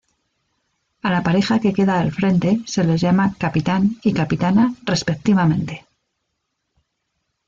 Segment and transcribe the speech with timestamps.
[1.07, 5.85] A la pareja que queda al frente se les llama capitán y capitana respectivamente.